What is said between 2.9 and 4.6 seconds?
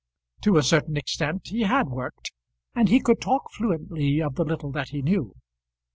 could talk fluently of the